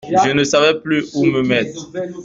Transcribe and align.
Je 0.25 0.31
ne 0.31 0.43
savais 0.43 0.81
plus 0.81 1.11
où 1.13 1.27
me 1.27 1.43
mettre. 1.43 1.91